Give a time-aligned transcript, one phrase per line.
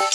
[0.00, 0.06] Hey,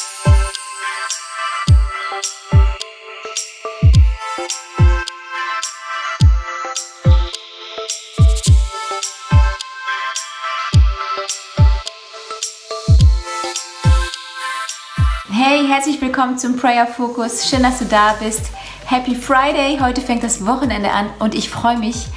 [15.68, 17.48] herzlich willkommen zum Prayer Focus.
[17.48, 18.50] Schön, dass du da bist.
[18.88, 19.78] Happy Friday.
[19.80, 22.08] Heute fängt das Wochenende an und ich freue mich,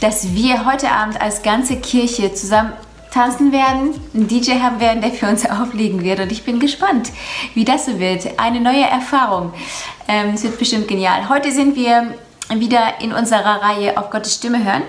[0.00, 2.72] dass wir heute Abend als ganze Kirche zusammen
[3.12, 6.20] tanzen werden, einen DJ haben werden, der für uns auflegen wird.
[6.20, 7.10] Und ich bin gespannt,
[7.54, 8.38] wie das so wird.
[8.38, 9.52] Eine neue Erfahrung.
[10.08, 11.28] Ähm, es wird bestimmt genial.
[11.28, 12.14] Heute sind wir
[12.54, 14.82] wieder in unserer Reihe auf Gottes Stimme hören.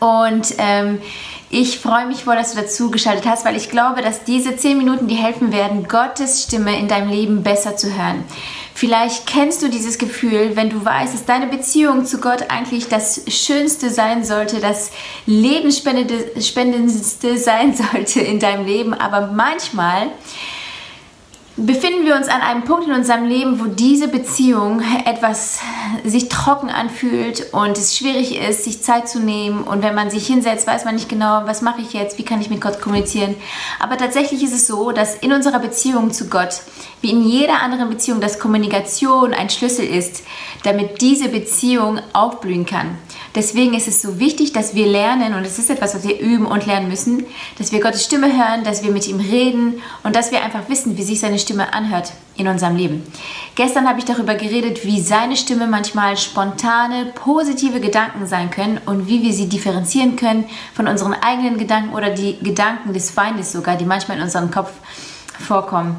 [0.00, 1.00] Und ähm,
[1.50, 4.78] ich freue mich voll, dass du dazu geschaltet hast, weil ich glaube, dass diese zehn
[4.78, 8.24] Minuten dir helfen werden, Gottes Stimme in deinem Leben besser zu hören.
[8.78, 13.22] Vielleicht kennst du dieses Gefühl, wenn du weißt, dass deine Beziehung zu Gott eigentlich das
[13.26, 14.92] Schönste sein sollte, das
[15.26, 20.12] Lebensspendendste sein sollte in deinem Leben, aber manchmal
[21.58, 25.58] befinden wir uns an einem Punkt in unserem Leben, wo diese Beziehung etwas
[26.04, 29.64] sich trocken anfühlt und es schwierig ist, sich Zeit zu nehmen.
[29.64, 32.40] Und wenn man sich hinsetzt, weiß man nicht genau, was mache ich jetzt, wie kann
[32.40, 33.34] ich mit Gott kommunizieren.
[33.80, 36.60] Aber tatsächlich ist es so, dass in unserer Beziehung zu Gott,
[37.00, 40.22] wie in jeder anderen Beziehung, dass Kommunikation ein Schlüssel ist,
[40.62, 42.96] damit diese Beziehung aufblühen kann.
[43.34, 46.46] Deswegen ist es so wichtig, dass wir lernen, und es ist etwas, was wir üben
[46.46, 47.26] und lernen müssen,
[47.58, 50.96] dass wir Gottes Stimme hören, dass wir mit ihm reden und dass wir einfach wissen,
[50.96, 53.02] wie sich seine Stimme anhört in unserem Leben.
[53.54, 59.08] Gestern habe ich darüber geredet, wie seine Stimme manchmal spontane, positive Gedanken sein können und
[59.08, 63.76] wie wir sie differenzieren können von unseren eigenen Gedanken oder die Gedanken des Feindes sogar,
[63.76, 64.70] die manchmal in unserem Kopf
[65.38, 65.96] vorkommen.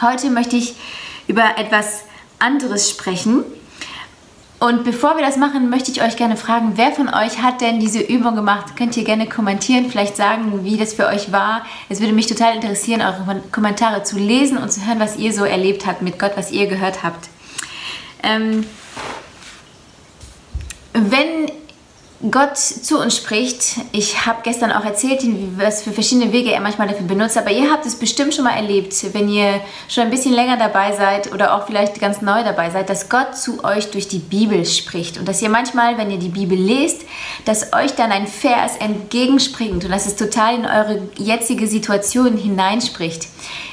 [0.00, 0.74] Heute möchte ich
[1.26, 2.02] über etwas
[2.38, 3.44] anderes sprechen
[4.62, 7.80] und bevor wir das machen, möchte ich euch gerne fragen, wer von euch hat denn
[7.80, 8.76] diese Übung gemacht?
[8.76, 11.66] Könnt ihr gerne kommentieren, vielleicht sagen, wie das für euch war.
[11.88, 15.44] Es würde mich total interessieren, eure Kommentare zu lesen und zu hören, was ihr so
[15.44, 17.28] erlebt habt mit Gott, was ihr gehört habt.
[18.22, 18.64] Ähm,
[20.92, 21.50] wenn
[22.30, 23.78] Gott zu uns spricht.
[23.90, 25.22] Ich habe gestern auch erzählt,
[25.56, 28.54] was für verschiedene Wege er manchmal dafür benutzt, aber ihr habt es bestimmt schon mal
[28.54, 32.70] erlebt, wenn ihr schon ein bisschen länger dabei seid oder auch vielleicht ganz neu dabei
[32.70, 36.18] seid, dass Gott zu euch durch die Bibel spricht und dass ihr manchmal, wenn ihr
[36.18, 37.02] die Bibel lest,
[37.44, 43.26] dass euch dann ein Vers entgegenspringt und dass es total in eure jetzige Situation hineinspricht.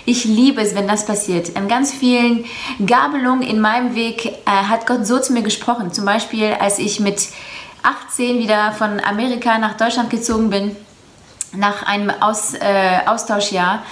[0.05, 1.55] Ich liebe es, wenn das passiert.
[1.55, 2.45] An ganz vielen
[2.83, 5.93] Gabelungen in meinem Weg äh, hat Gott so zu mir gesprochen.
[5.93, 7.27] Zum Beispiel, als ich mit
[7.83, 10.75] 18 wieder von Amerika nach Deutschland gezogen bin,
[11.53, 13.83] nach einem Aus, äh, Austauschjahr,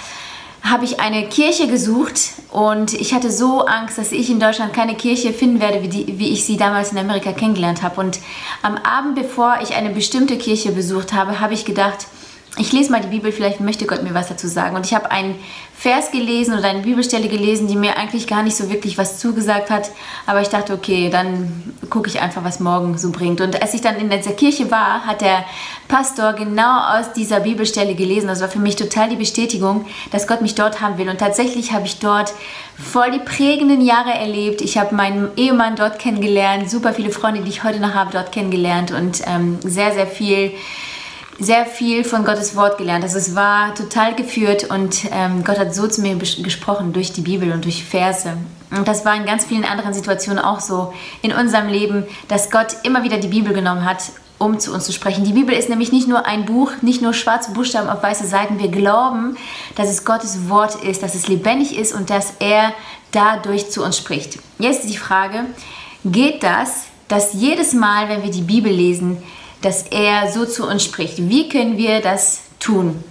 [0.62, 4.96] habe ich eine Kirche gesucht und ich hatte so Angst, dass ich in Deutschland keine
[4.96, 8.00] Kirche finden werde, wie, die, wie ich sie damals in Amerika kennengelernt habe.
[8.00, 8.18] Und
[8.62, 12.06] am Abend, bevor ich eine bestimmte Kirche besucht habe, habe ich gedacht,
[12.58, 14.74] ich lese mal die Bibel, vielleicht möchte Gott mir was dazu sagen.
[14.74, 15.36] Und ich habe einen
[15.76, 19.70] Vers gelesen oder eine Bibelstelle gelesen, die mir eigentlich gar nicht so wirklich was zugesagt
[19.70, 19.90] hat.
[20.26, 23.40] Aber ich dachte, okay, dann gucke ich einfach, was morgen so bringt.
[23.40, 25.44] Und als ich dann in dieser Kirche war, hat der
[25.86, 28.26] Pastor genau aus dieser Bibelstelle gelesen.
[28.26, 31.08] Das war für mich total die Bestätigung, dass Gott mich dort haben will.
[31.08, 32.34] Und tatsächlich habe ich dort
[32.76, 34.62] voll die prägenden Jahre erlebt.
[34.62, 38.32] Ich habe meinen Ehemann dort kennengelernt, super viele Freunde, die ich heute noch habe, dort
[38.32, 40.52] kennengelernt und ähm, sehr, sehr viel
[41.38, 43.04] sehr viel von Gottes Wort gelernt.
[43.04, 47.20] Also es war total geführt und ähm, Gott hat so zu mir gesprochen durch die
[47.20, 48.36] Bibel und durch Verse.
[48.70, 52.76] Und das war in ganz vielen anderen Situationen auch so in unserem Leben, dass Gott
[52.82, 54.02] immer wieder die Bibel genommen hat,
[54.38, 55.24] um zu uns zu sprechen.
[55.24, 58.58] Die Bibel ist nämlich nicht nur ein Buch, nicht nur schwarze Buchstaben auf weiße Seiten.
[58.58, 59.36] Wir glauben,
[59.74, 62.72] dass es Gottes Wort ist, dass es lebendig ist und dass er
[63.10, 64.38] dadurch zu uns spricht.
[64.58, 65.46] Jetzt die Frage,
[66.04, 69.22] geht das, dass jedes Mal, wenn wir die Bibel lesen,
[69.62, 71.28] dass er so zu uns spricht.
[71.28, 73.02] Wie können wir das tun?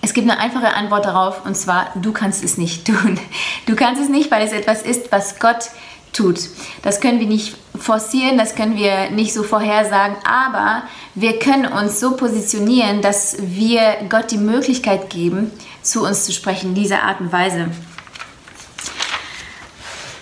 [0.00, 3.18] Es gibt eine einfache Antwort darauf und zwar, du kannst es nicht tun.
[3.66, 5.68] Du kannst es nicht, weil es etwas ist, was Gott
[6.14, 6.40] tut.
[6.82, 12.00] Das können wir nicht forcieren, das können wir nicht so vorhersagen, aber wir können uns
[12.00, 15.52] so positionieren, dass wir Gott die Möglichkeit geben,
[15.82, 17.68] zu uns zu sprechen, in dieser Art und Weise.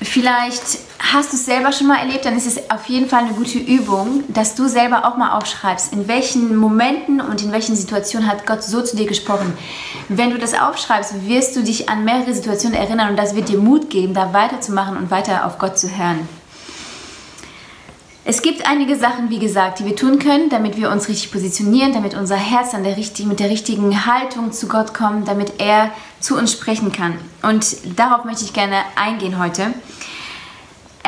[0.02, 0.78] Vielleicht
[1.12, 3.58] hast du es selber schon mal erlebt, dann ist es auf jeden Fall eine gute
[3.58, 8.46] Übung, dass du selber auch mal aufschreibst, in welchen Momenten und in welchen Situationen hat
[8.46, 9.52] Gott so zu dir gesprochen.
[10.08, 13.58] Wenn du das aufschreibst, wirst du dich an mehrere Situationen erinnern und das wird dir
[13.58, 16.28] Mut geben, da weiterzumachen und weiter auf Gott zu hören.
[18.28, 21.92] Es gibt einige Sachen, wie gesagt, die wir tun können, damit wir uns richtig positionieren,
[21.92, 25.92] damit unser Herz an der richtigen, mit der richtigen Haltung zu Gott kommt, damit er
[26.18, 27.16] zu uns sprechen kann.
[27.42, 29.72] Und darauf möchte ich gerne eingehen heute.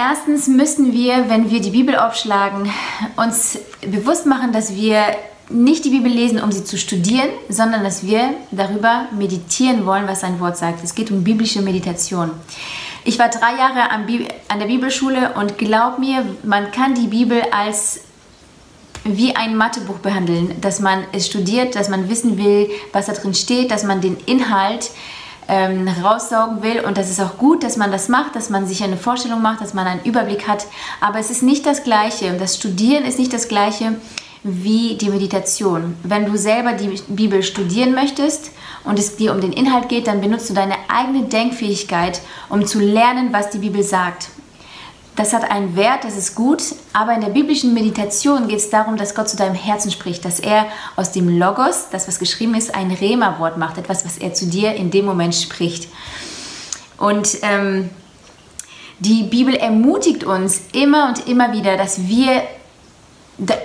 [0.00, 2.70] Erstens müssen wir, wenn wir die Bibel aufschlagen,
[3.16, 5.02] uns bewusst machen, dass wir
[5.48, 10.20] nicht die Bibel lesen, um sie zu studieren, sondern dass wir darüber meditieren wollen, was
[10.20, 10.84] sein Wort sagt.
[10.84, 12.30] Es geht um biblische Meditation.
[13.02, 18.02] Ich war drei Jahre an, der Bibelschule und glaub mir, man kann die Bibel als
[19.02, 23.34] wie ein Mathebuch behandeln, dass man es studiert, dass man wissen will, was da drin
[23.34, 24.90] steht, dass man den Inhalt
[25.48, 26.80] ähm, raussaugen will.
[26.80, 29.60] Und das ist auch gut, dass man das macht, dass man sich eine Vorstellung macht,
[29.60, 30.66] dass man einen Überblick hat.
[31.00, 32.32] Aber es ist nicht das Gleiche.
[32.38, 33.96] Das Studieren ist nicht das Gleiche
[34.44, 35.96] wie die Meditation.
[36.04, 38.52] Wenn du selber die Bibel studieren möchtest
[38.84, 42.78] und es dir um den Inhalt geht, dann benutzt du deine eigene Denkfähigkeit, um zu
[42.78, 44.28] lernen, was die Bibel sagt.
[45.18, 46.62] Das hat einen Wert, das ist gut,
[46.92, 50.38] aber in der biblischen Meditation geht es darum, dass Gott zu deinem Herzen spricht, dass
[50.38, 54.46] er aus dem Logos, das was geschrieben ist, ein Rema-Wort macht, etwas, was er zu
[54.46, 55.88] dir in dem Moment spricht.
[56.98, 57.90] Und ähm,
[59.00, 62.44] die Bibel ermutigt uns immer und immer wieder, dass wir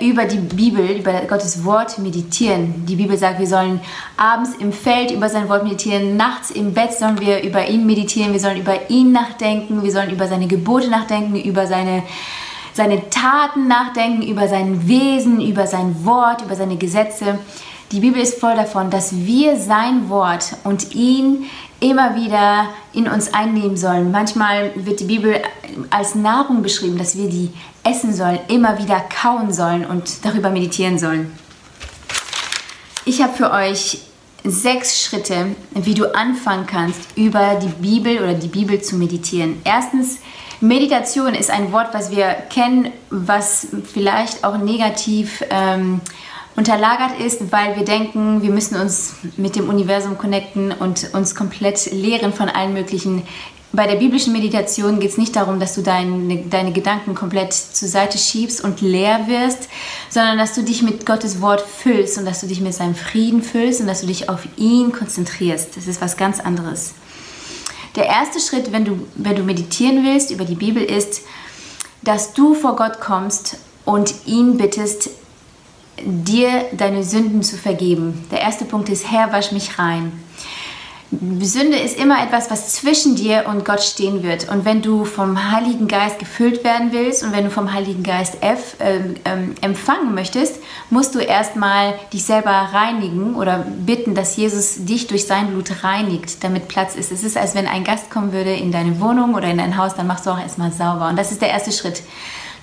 [0.00, 2.86] über die Bibel, über Gottes Wort meditieren.
[2.86, 3.80] Die Bibel sagt, wir sollen
[4.16, 8.32] abends im Feld über sein Wort meditieren, nachts im Bett sollen wir über ihn meditieren,
[8.32, 12.04] wir sollen über ihn nachdenken, wir sollen über seine Gebote nachdenken, über seine,
[12.72, 17.40] seine Taten nachdenken, über sein Wesen, über sein Wort, über seine Gesetze.
[17.94, 21.44] Die Bibel ist voll davon, dass wir sein Wort und ihn
[21.78, 24.10] immer wieder in uns einnehmen sollen.
[24.10, 25.40] Manchmal wird die Bibel
[25.90, 27.50] als Nahrung beschrieben, dass wir die
[27.84, 31.38] essen sollen, immer wieder kauen sollen und darüber meditieren sollen.
[33.04, 34.00] Ich habe für euch
[34.42, 39.62] sechs Schritte, wie du anfangen kannst, über die Bibel oder die Bibel zu meditieren.
[39.62, 40.18] Erstens,
[40.60, 46.00] Meditation ist ein Wort, was wir kennen, was vielleicht auch negativ ähm,
[46.56, 51.90] unterlagert ist, weil wir denken, wir müssen uns mit dem Universum connecten und uns komplett
[51.92, 53.22] lehren von allen möglichen.
[53.72, 57.88] Bei der biblischen Meditation geht es nicht darum, dass du deine, deine Gedanken komplett zur
[57.88, 59.68] Seite schiebst und leer wirst,
[60.10, 63.42] sondern dass du dich mit Gottes Wort füllst und dass du dich mit seinem Frieden
[63.42, 65.76] füllst und dass du dich auf ihn konzentrierst.
[65.76, 66.94] Das ist was ganz anderes.
[67.96, 71.22] Der erste Schritt, wenn du, wenn du meditieren willst über die Bibel, ist,
[72.02, 75.10] dass du vor Gott kommst und ihn bittest,
[76.02, 78.26] dir deine Sünden zu vergeben.
[78.30, 80.12] Der erste Punkt ist, Herr, wasch mich rein.
[81.40, 84.48] Sünde ist immer etwas, was zwischen dir und Gott stehen wird.
[84.48, 88.38] Und wenn du vom Heiligen Geist gefüllt werden willst und wenn du vom Heiligen Geist
[88.40, 89.02] F äh, äh,
[89.60, 90.56] empfangen möchtest,
[90.90, 96.42] musst du erstmal dich selber reinigen oder bitten, dass Jesus dich durch sein Blut reinigt,
[96.42, 97.12] damit Platz ist.
[97.12, 99.94] Es ist, als wenn ein Gast kommen würde in deine Wohnung oder in dein Haus,
[99.94, 101.08] dann machst du auch erstmal sauber.
[101.08, 102.02] Und das ist der erste Schritt.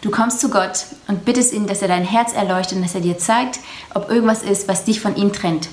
[0.02, 3.02] Du kommst zu Gott und bittest ihn, dass er dein Herz erleuchtet und dass er
[3.02, 3.60] dir zeigt,
[3.94, 5.70] ob irgendwas ist, was dich von ihm trennt.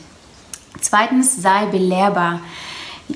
[0.81, 2.41] Zweitens, sei belehrbar.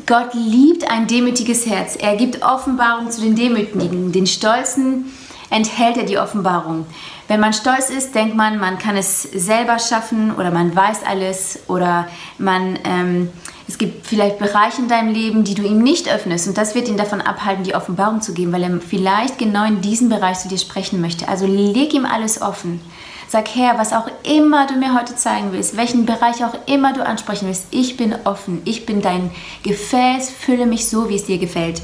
[0.06, 1.96] Gott liebt ein demütiges Herz.
[1.96, 4.10] Er gibt Offenbarung zu den Demütigen.
[4.10, 5.12] Den Stolzen
[5.50, 6.86] enthält er die Offenbarung.
[7.28, 11.60] Wenn man stolz ist, denkt man, man kann es selber schaffen oder man weiß alles
[11.68, 13.30] oder man ähm,
[13.68, 16.88] es gibt vielleicht Bereiche in deinem Leben, die du ihm nicht öffnest und das wird
[16.88, 20.48] ihn davon abhalten, die Offenbarung zu geben, weil er vielleicht genau in diesem Bereich zu
[20.48, 21.28] dir sprechen möchte.
[21.28, 22.80] Also leg ihm alles offen.
[23.28, 27.02] Sag, Herr, was auch immer du mir heute zeigen willst, welchen Bereich auch immer du
[27.02, 29.30] ansprechen willst, ich bin offen, ich bin dein
[29.62, 31.80] Gefäß, fülle mich so, wie es dir gefällt.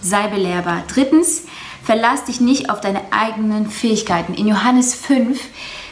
[0.00, 0.82] Sei belehrbar.
[0.88, 1.42] Drittens,
[1.84, 4.34] verlass dich nicht auf deine eigenen Fähigkeiten.
[4.34, 5.40] In Johannes 5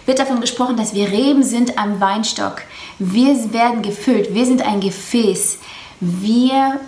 [0.07, 2.63] wird davon gesprochen, dass wir Reben sind am Weinstock.
[3.03, 5.59] Wir werden gefüllt, wir sind ein Gefäß.
[6.01, 6.79] Wir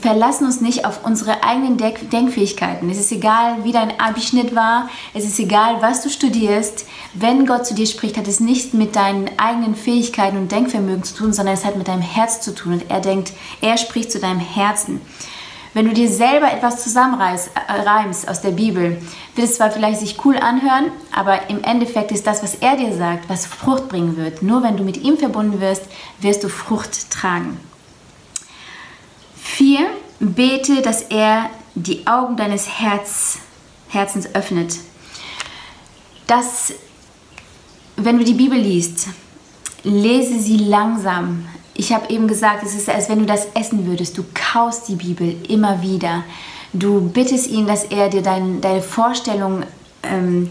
[0.00, 2.88] verlassen uns nicht auf unsere eigenen Denkfähigkeiten.
[2.88, 6.86] Es ist egal, wie dein Abischnitt war, es ist egal, was du studierst.
[7.14, 11.16] Wenn Gott zu dir spricht, hat es nicht mit deinen eigenen Fähigkeiten und Denkvermögen zu
[11.16, 12.74] tun, sondern es hat mit deinem Herz zu tun.
[12.74, 15.00] Und er denkt, er spricht zu deinem Herzen.
[15.76, 18.96] Wenn du dir selber etwas zusammenreimst äh, aus der Bibel,
[19.34, 22.96] wird es zwar vielleicht sich cool anhören, aber im Endeffekt ist das, was er dir
[22.96, 24.40] sagt, was Frucht bringen wird.
[24.40, 25.82] Nur wenn du mit ihm verbunden wirst,
[26.18, 27.60] wirst du Frucht tragen.
[29.36, 29.80] Vier,
[30.18, 33.40] bete, dass er die Augen deines Herz,
[33.88, 34.78] Herzens öffnet.
[36.26, 36.72] Das,
[37.96, 39.08] wenn du die Bibel liest,
[39.82, 41.46] lese sie langsam,
[41.78, 44.16] ich habe eben gesagt, es ist, als wenn du das essen würdest.
[44.16, 46.24] Du kaust die Bibel immer wieder.
[46.72, 49.62] Du bittest ihn, dass er dir dein, deine Vorstellung
[50.02, 50.50] ähm,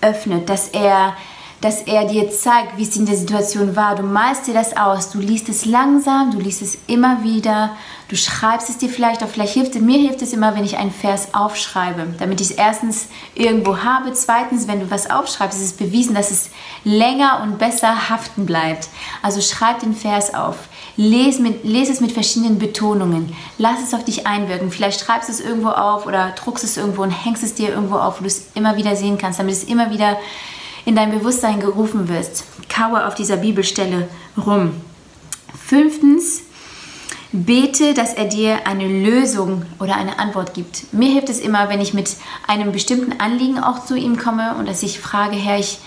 [0.00, 1.14] öffnet, dass er,
[1.62, 3.94] dass er dir zeigt, wie es in der Situation war.
[3.94, 7.70] Du malst dir das aus, du liest es langsam, du liest es immer wieder,
[8.08, 10.76] du schreibst es dir vielleicht, auch vielleicht hilft es, mir hilft es immer, wenn ich
[10.76, 14.12] einen Vers aufschreibe, damit ich es erstens irgendwo habe.
[14.12, 16.50] Zweitens, wenn du was aufschreibst, ist es bewiesen, dass es
[16.82, 18.88] länger und besser haften bleibt.
[19.22, 20.56] Also schreib den Vers auf.
[20.96, 23.34] Lies, mit, les es mit verschiedenen Betonungen.
[23.56, 24.72] Lass es auf dich einwirken.
[24.72, 27.96] Vielleicht schreibst du es irgendwo auf oder druckst es irgendwo und hängst es dir irgendwo
[27.96, 30.18] auf, wo du es immer wieder sehen kannst, damit es immer wieder
[30.84, 32.44] in dein Bewusstsein gerufen wirst.
[32.68, 34.72] Kaue auf dieser Bibelstelle rum.
[35.66, 36.42] Fünftens,
[37.32, 40.92] bete, dass er dir eine Lösung oder eine Antwort gibt.
[40.92, 44.68] Mir hilft es immer, wenn ich mit einem bestimmten Anliegen auch zu ihm komme und
[44.68, 45.78] dass ich frage, Herr, ich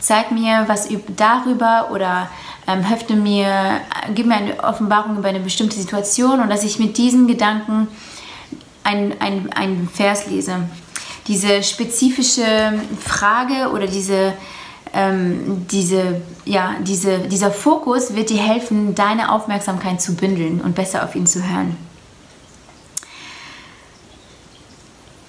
[0.00, 2.30] zeig mir was darüber oder
[2.66, 3.80] ähm, höfte mir,
[4.14, 7.88] gib mir eine Offenbarung über eine bestimmte Situation und dass ich mit diesen Gedanken
[8.82, 10.68] einen ein Vers lese.
[11.26, 14.34] Diese spezifische Frage oder diese
[14.94, 21.04] ähm, diese, ja, diese, dieser Fokus wird dir helfen, deine Aufmerksamkeit zu bündeln und besser
[21.04, 21.76] auf ihn zu hören.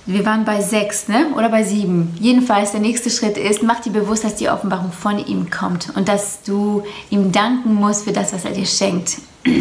[0.05, 1.31] Wir waren bei sechs, ne?
[1.35, 2.15] Oder bei sieben.
[2.19, 6.07] Jedenfalls, der nächste Schritt ist, mach dir bewusst, dass die Offenbarung von ihm kommt und
[6.07, 9.17] dass du ihm danken musst für das, was er dir schenkt.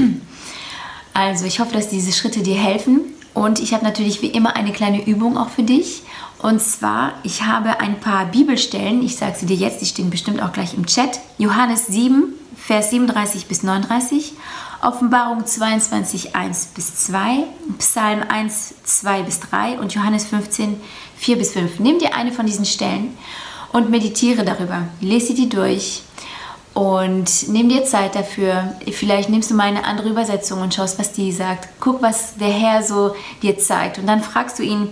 [1.16, 3.02] Also, ich hoffe, dass diese Schritte dir helfen.
[3.34, 6.02] Und ich habe natürlich wie immer eine kleine Übung auch für dich.
[6.38, 10.40] Und zwar, ich habe ein paar Bibelstellen, ich sage sie dir jetzt, die stehen bestimmt
[10.40, 11.20] auch gleich im Chat.
[11.38, 14.34] Johannes 7, Vers 37 bis 39,
[14.82, 17.44] Offenbarung 22, 1 bis 2,
[17.78, 20.80] Psalm 1, 2 bis 3 und Johannes 15,
[21.16, 21.80] 4 bis 5.
[21.80, 23.16] Nimm dir eine von diesen Stellen
[23.72, 24.86] und meditiere darüber.
[25.00, 26.02] Lese sie dir durch
[26.75, 28.75] und nimm dir Zeit dafür.
[28.90, 31.69] Vielleicht nimmst du mal eine andere Übersetzung und schaust, was die sagt.
[31.81, 33.99] Guck, was der Herr so dir zeigt.
[33.99, 34.88] Und dann fragst du ihn,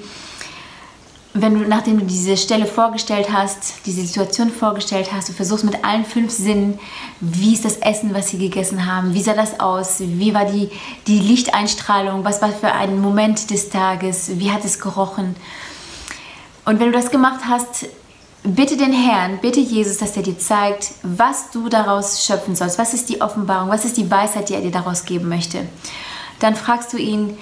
[1.34, 5.82] wenn du, nachdem du diese Stelle vorgestellt hast, diese Situation vorgestellt hast, du versuchst mit
[5.82, 6.78] allen fünf Sinnen,
[7.20, 10.70] wie ist das Essen, was sie gegessen haben, wie sah das aus, wie war die,
[11.06, 15.34] die Lichteinstrahlung, was war für ein Moment des Tages, wie hat es gerochen.
[16.64, 17.88] Und wenn du das gemacht hast,
[18.44, 22.94] bitte den Herrn, bitte Jesus, dass er dir zeigt, was du daraus schöpfen sollst, was
[22.94, 25.66] ist die Offenbarung, was ist die Weisheit, die er dir daraus geben möchte.
[26.40, 27.38] Dann fragst du ihn,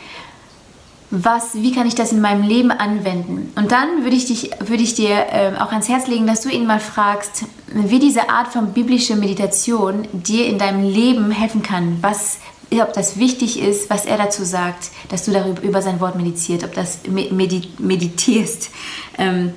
[1.11, 3.53] was, wie kann ich das in meinem Leben anwenden?
[3.57, 6.51] Und dann würde ich, dich, würde ich dir äh, auch ans Herz legen, dass du
[6.51, 11.99] ihn mal fragst, wie diese Art von biblischer Meditation dir in deinem Leben helfen kann.
[12.01, 12.39] Was,
[12.71, 16.63] ob das wichtig ist, was er dazu sagt, dass du darüber über sein Wort meditiert,
[16.63, 18.71] ob das meditierst.
[19.19, 19.55] Ähm,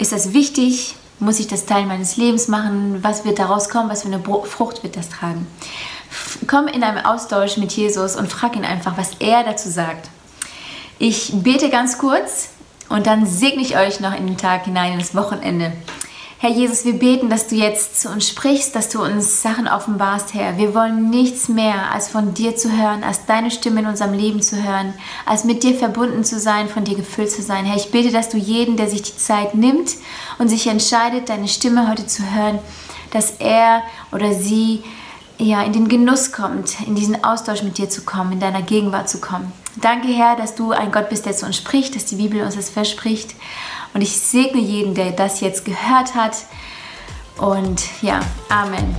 [0.00, 0.96] ist das wichtig?
[1.18, 2.98] Muss ich das Teil meines Lebens machen?
[3.02, 3.90] Was wird daraus kommen?
[3.90, 5.46] Was für eine Frucht wird das tragen?
[6.46, 10.08] Komm in einem Austausch mit Jesus und frag ihn einfach, was er dazu sagt.
[10.98, 12.48] Ich bete ganz kurz
[12.88, 15.72] und dann segne ich euch noch in den Tag hinein, ins Wochenende.
[16.42, 20.32] Herr Jesus, wir beten, dass du jetzt zu uns sprichst, dass du uns Sachen offenbarst,
[20.32, 20.56] Herr.
[20.56, 24.40] Wir wollen nichts mehr, als von dir zu hören, als deine Stimme in unserem Leben
[24.40, 24.94] zu hören,
[25.26, 27.66] als mit dir verbunden zu sein, von dir gefüllt zu sein.
[27.66, 29.96] Herr, ich bete, dass du jeden, der sich die Zeit nimmt
[30.38, 32.58] und sich entscheidet, deine Stimme heute zu hören,
[33.10, 34.82] dass er oder sie
[35.36, 39.10] ja, in den Genuss kommt, in diesen Austausch mit dir zu kommen, in deiner Gegenwart
[39.10, 39.52] zu kommen.
[39.76, 42.56] Danke, Herr, dass du ein Gott bist, der zu uns spricht, dass die Bibel uns
[42.56, 43.34] das verspricht.
[43.94, 46.36] Und ich segne jeden, der das jetzt gehört hat.
[47.38, 48.94] Und ja, Amen.